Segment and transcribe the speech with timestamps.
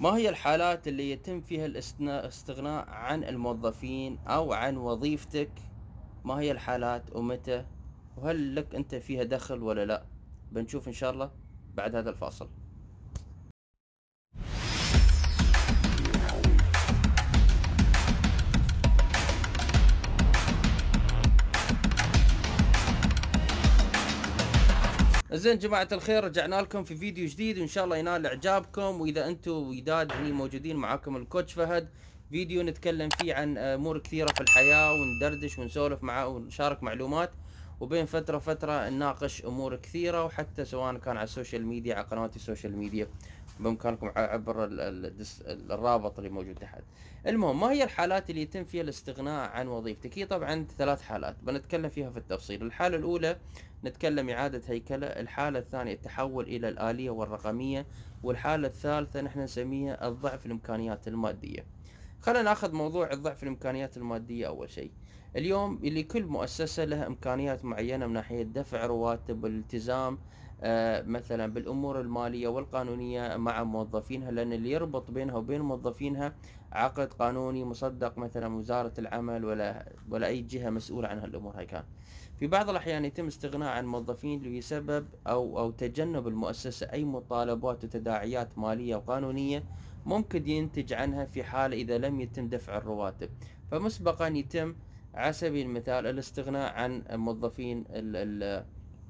[0.00, 5.50] ما هي الحالات اللي يتم فيها الاستغناء عن الموظفين أو عن وظيفتك؟
[6.24, 7.64] ما هي الحالات ومتى؟
[8.16, 10.04] وهل لك أنت فيها دخل ولا لا؟
[10.52, 11.30] بنشوف إن شاء الله
[11.74, 12.48] بعد هذا الفاصل.
[25.36, 29.00] زين جماعة الخير رجعنا لكم في فيديو جديد وإن شاء الله ينال إعجابكم.
[29.00, 31.88] وإذا أنتم وداد هني موجودين معاكم ال coach فهد
[32.30, 37.30] فيديو نتكلم فيه عن أمور كثيرة في الحياة وندردش ونسولف معاه ونشارك معلومات.
[37.80, 42.36] وبين فترة وفترة نناقش أمور كثيرة وحتى سواء كان على ال social media على قنوات
[42.36, 43.08] ال social media
[43.60, 44.68] بإمكانكم عبر
[45.50, 46.82] الرابط اللي موجود تحت.
[47.26, 51.88] المهم ما هي الحالات اللي يتم فيها الاستغناء عن وظيفتك؟ هي طبعا ثلاث حالات بنتكلم
[51.88, 52.62] فيها في التفصيل.
[52.62, 53.36] الحالة الأولى
[53.84, 57.86] نتكلم إعادة هيكلة، الحالة الثانية التحول إلى الآلية والرقمية،
[58.22, 61.75] والحالة الثالثة نحن نسميها الضعف الإمكانيات المادية.
[62.26, 64.90] خلينا ناخذ موضوع الضعف الإمكانيات المادية أول شيء.
[65.36, 70.18] اليوم اللي كل مؤسسة لها إمكانيات معينة من ناحية دفع رواتب والالتزام
[70.62, 76.34] آه، مثلا بالأمور المالية والقانونية مع موظفينها لأن اللي يربط بينها وبين موظفينها
[76.72, 81.84] عقد قانوني مصدق مثلا وزارة العمل ولا ولا أي جهة مسؤولة عن هالامور هاي كان.
[82.38, 88.58] في بعض الأحيان يتم استغناء عن موظفين لسبب أو أو تجنب المؤسسة أي مطالبات وتداعيات
[88.58, 89.64] مالية وقانونيه
[90.06, 93.30] ممكن ينتج عنها في حال إذا لم يتم دفع الرواتب.
[93.70, 94.74] فمسبقا يتم
[95.14, 97.84] على سبيل المثال الاستغناء عن موظفين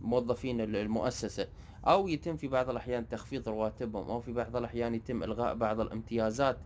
[0.00, 1.48] موظفين المؤسسة
[1.86, 6.58] أو يتم في بعض الأحيان تخفيض رواتبهم أو في بعض الأحيان يتم إلغاء بعض الامتيازات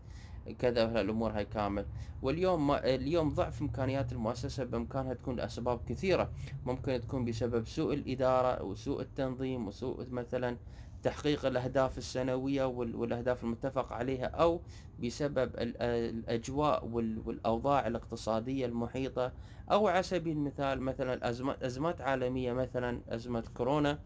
[0.53, 1.87] كذا الأمور هاي كامل.
[2.23, 6.31] واليوم ما اليوم ضعف إمكانيات المؤسسة بإمكانها تكون لأسباب كثيرة.
[6.67, 10.57] ممكن تكون بسبب سوء الإدارة وسوء التنظيم وسوء مثلا
[11.03, 14.61] تحقيق الأهداف السنوية والأهداف المتفق عليها أو
[15.03, 19.33] بسبب الأجواء والأوضاع الاقتصادية المحيطة.
[19.71, 23.99] أو على سبيل المثال مثلا أزمات, أزمات عالمية مثلا أزمة كورونا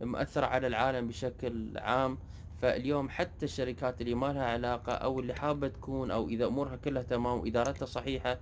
[0.00, 2.18] مؤثرة على العالم بشكل عام.
[2.62, 7.02] فاليوم حتى الشركات اللي ما لها علاقة أو اللي حابة تكون أو إذا أمورها كلها
[7.02, 8.38] تمام وإدارتها صحيحة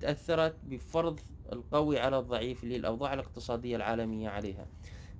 [0.00, 1.20] تأثرت بفرض
[1.52, 4.66] القوي على الضعيف اللي الأوضاع الاقتصادية العالمية عليها.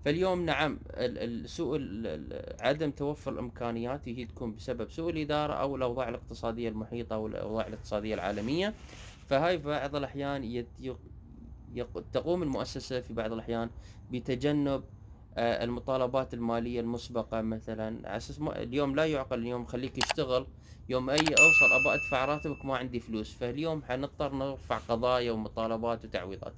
[0.04, 0.78] فاليوم نعم
[1.44, 1.80] سوء
[2.60, 8.14] عدم توفر الإمكانيات هي تكون بسبب سوء الإدارة أو الأوضاع الاقتصادية المحيطة أو الأوضاع الاقتصادية
[8.14, 8.74] العالمية.
[9.26, 10.64] فهاي في بعض الأحيان
[12.12, 13.70] تقوم المؤسسة في بعض الأحيان
[14.10, 14.84] بتجنب
[15.38, 18.08] المطالبات المالية المسبقة مثلا.
[18.08, 20.46] على أساس اليوم لا يعقل اليوم خليك يشتغل
[20.88, 23.34] يوم أي أوصل ابى أدفع راتبك ما عندي فلوس.
[23.34, 26.54] فاليوم حنضطر نرفع قضايا ومطالبات وتعويضات.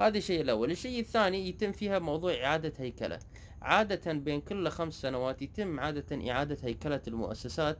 [0.00, 0.70] هذا الشيء الأول.
[0.70, 3.18] الشيء الثاني يتم فيها موضوع إعادة هيكلة.
[3.62, 7.78] عادة بين كل خمس سنوات يتم عادة إعادة هيكلة المؤسسات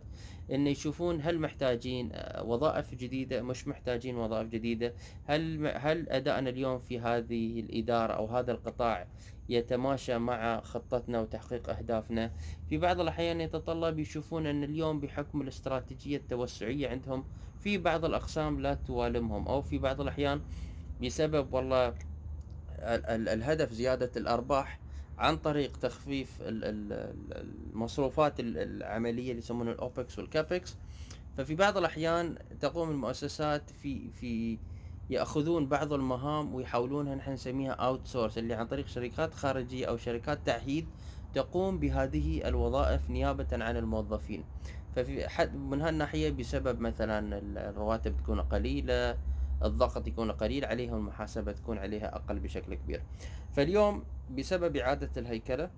[0.52, 4.94] إن يشوفون هل محتاجين آه، وظائف جديدة مش محتاجين وظائف جديدة.
[5.24, 9.06] هل هل أدائنا اليوم في هذه الإدارة أو هذا القطاع
[9.48, 12.32] يتماشى مع خطتنا وتحقيق أهدافنا؟
[12.68, 17.24] في بعض الأحيان يتطلب يشوفون أن اليوم بحكم الاستراتيجية التوسعية عندهم
[17.60, 20.40] في بعض الأقسام لا توالمهم أو في بعض الأحيان
[21.02, 21.94] بسبب والله
[22.78, 24.78] الهدف زيادة الأرباح
[25.18, 30.76] عن طريق تخفيف المصروفات العملية اللي يسمونها ال OPEX وال CAPEX
[31.36, 34.58] ففي بعض الأحيان تقوم المؤسسات في في
[35.10, 40.86] يأخذون بعض المهام ويحولونها نحن نسميها outsource اللي عن طريق شركات خارجية أو شركات تعهيد
[41.34, 44.44] تقوم بهذه الوظائف نيابة عن الموظفين.
[44.96, 47.38] ففي حد من هالناحية بسبب مثلا
[47.68, 49.18] الرواتب تكون قليلة
[49.64, 53.02] الضغط يكون قليل عليها والمحاسبة تكون عليها أقل بشكل كبير.
[53.52, 54.04] فاليوم
[54.38, 55.70] بسبب إعادة الهيكلة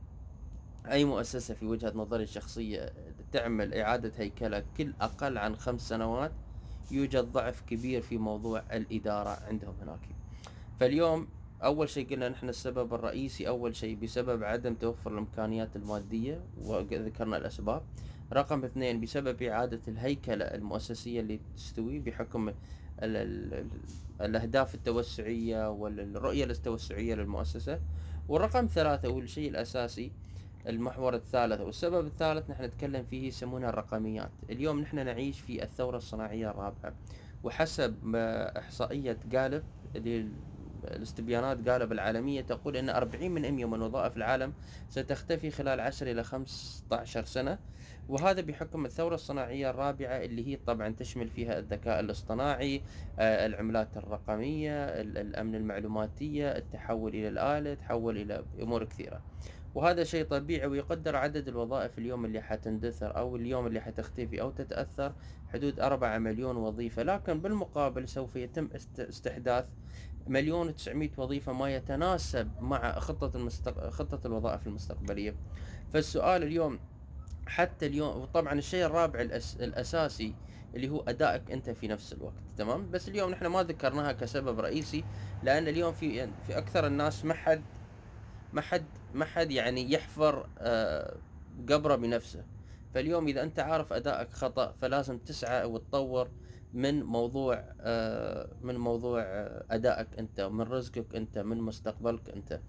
[0.90, 2.92] أي مؤسسة في وجهة نظري الشخصية
[3.32, 6.32] تعمل إعادة هيكلة كل أقل عن خمس سنوات
[6.90, 10.00] يوجد ضعف كبير في موضوع الإدارة عندهم هناك.
[10.80, 11.28] فاليوم
[11.62, 17.82] أول شيء قلنا نحن السبب الرئيسي أول شيء بسبب عدم توفر الإمكانيات المادية وذكرنا الأسباب.
[18.32, 22.52] رقم اثنين بسبب إعادة الهيكلة المؤسسية اللي تستوي بحكم
[23.02, 23.66] ال ال
[24.20, 27.80] الأهداف التوسعية والرؤية التوسعية للمؤسسة.
[28.28, 30.12] والرقم ثلاثة والشيء الأساسي
[30.66, 31.60] المحور الثالث.
[31.60, 34.30] والسبب الثالث نحن نتكلم فيه يسمونها الرقميات.
[34.50, 36.94] اليوم نحن نعيش في الثورة الصناعية الرابعة.
[37.44, 38.14] وحسب
[38.56, 39.18] إحصائية
[39.96, 40.28] اللي
[40.84, 44.52] الاستبيانات قالب العالمية تقول أن 40 من 100 من وظائف العالم
[44.88, 47.58] ستختفي خلال 10 إلى 15 سنة.
[48.08, 52.82] وهذا بحكم الثورة الصناعية الرابعة اللي هي طبعا تشمل فيها الذكاء الاصطناعي
[53.18, 59.22] آه، العملات الرقمية الأمن المعلوماتية التحول إلى الآلة تحول إلى أمور كثيرة.
[59.74, 65.12] وهذا شيء طبيعي ويقدر عدد الوظائف اليوم اللي حتندثر أو اليوم اللي حتختفي أو تتأثر
[65.52, 67.02] حدود أربعة مليون وظيفة.
[67.02, 69.64] لكن بالمقابل سوف يتم استحداث
[70.28, 73.88] مليون وتسعمية وظيفة ما يتناسب مع خطة المستق...
[73.88, 75.34] خطة الوظائف المستقبلية.
[75.92, 76.78] فالسؤال اليوم
[77.46, 79.56] حتى اليوم طبعا الشيء الرابع الأس...
[79.60, 80.34] الأساسي
[80.74, 85.04] اللي هو أدائك أنت في نفس الوقت تمام؟ بس اليوم نحن ما ذكرناها كسبب رئيسي
[85.42, 87.62] لأن اليوم في في أكثر الناس ما حد
[88.52, 88.84] ما حد
[89.14, 91.16] ما حد يعني يحفر آه
[91.68, 92.44] قبره بنفسه.
[92.94, 96.28] فاليوم إذا أنت عارف أدائك خطأ فلازم تسعى وتطور
[96.74, 102.60] من موضوع آه من موضوع آه أدائك أنت من رزقك أنت من مستقبلك أنت.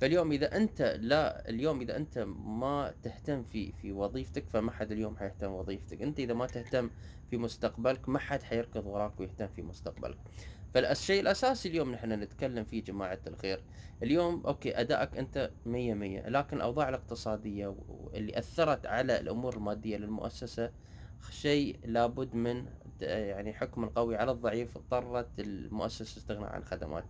[0.00, 5.16] فاليوم إذا أنت لا اليوم إذا أنت ما تهتم في في وظيفتك فما حد اليوم
[5.16, 6.02] حيهتم وظيفتك.
[6.02, 6.90] أنت إذا ما تهتم
[7.30, 10.18] في مستقبلك ما حد حيركض وراك ويهتم في مستقبلك.
[10.74, 13.62] فالشيء الأساسي اليوم نحن نتكلم فيه جماعة الخير.
[14.02, 17.76] اليوم أوكي أدائك أنت مية مية لكن الاوضاع الاقتصادية
[18.14, 20.70] اللي أثرت على الأمور المادية للمؤسسة
[21.30, 22.66] شيء لابد من
[23.02, 27.04] يعني حكم القوي على الضعيف اضطرت المؤسسة استغناء عن خدمات.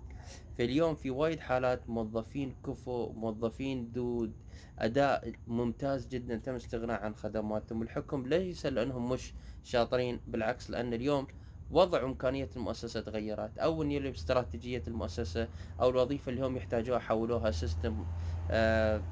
[0.58, 4.32] فاليوم في وايد حالات موظفين كفو موظفين دود
[4.78, 7.82] أداء ممتاز جدا تم استغناء عن خدماتهم.
[7.82, 9.34] الحكم ليس لأنهم مش
[9.64, 11.26] شاطرين بالعكس لأن اليوم
[11.70, 13.58] وضع وامكانيه المؤسسة تغيرت.
[13.58, 15.48] أو إن استراتيجية المؤسسة
[15.80, 18.04] أو الوظيفة اللي هم يحتاجوها حولوها system
[18.50, 19.02] آه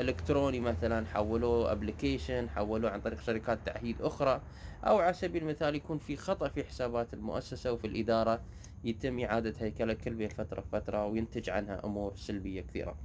[0.00, 4.40] إلكتروني مثلا حولوه application حولوه عن طريق شركات تعهيد أخرى
[4.84, 8.40] أو على سبيل المثال يكون في خطأ في حسابات المؤسسة وفي الإدارة
[8.84, 12.96] يتم إعادة هيكلة كل بين فترة وفتره وينتج عنها أمور سلبية كثيرة.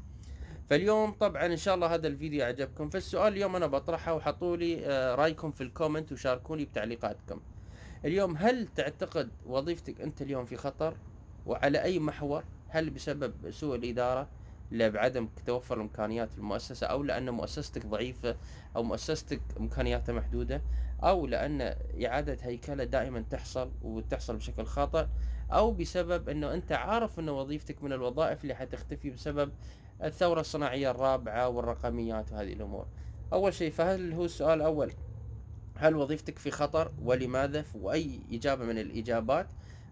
[0.70, 5.16] فاليوم طبعا إن شاء الله هذا الفيديو عجبكم فالسؤال اليوم أنا بطرحه وحطوا لي آه،
[5.16, 7.40] رأيكم في ال comment وشاركوني بتعليقاتكم.
[8.06, 10.98] اليوم هل تعتقد وظيفتك أنت اليوم في خطر؟
[11.46, 14.28] وعلى أي محور؟ هل بسبب سوء الإدارة؟
[14.72, 18.36] لا بعدم توفر امكانيات المؤسسه أو لأن مؤسستك ضعيفة
[18.76, 20.62] أو مؤسستك امكانياتها محدودة
[21.04, 21.76] أو لأن
[22.06, 25.06] إعادة هيكلة دائما تحصل وتحصل بشكل خاطئ
[25.52, 29.52] أو بسبب إنه أنت عارف ان وظيفتك من الوظائف اللي حتختفي بسبب
[30.04, 32.86] الثورة الصناعية الرابعة والرقميات وهذه الأمور.
[33.34, 34.94] أول شيء فهل هو السؤال الأول
[35.76, 39.48] هل وظيفتك في خطر؟ ولماذا؟ وأي إجابة من الإجابات؟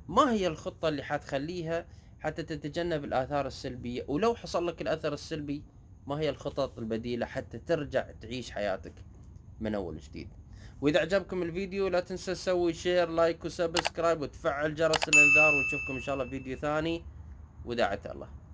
[0.07, 1.85] ما هي الخطة اللي حتخليها
[2.25, 4.05] حتى تتجنب الآثار السلبية.
[4.07, 5.63] ولو حصل لك الأثر السلبي
[6.07, 8.93] ما هي الخطط البديلة حتى ترجع تعيش حياتك
[9.59, 10.29] من أول جديد.
[10.81, 16.01] وإذا عجبكم الفيديو لا تنسى تسوي share like و subscribe وتفعل جرس الإنذار ونشوفكم إن
[16.01, 17.03] شاء الله في فيديو ثاني.
[17.65, 18.44] وداعة الله.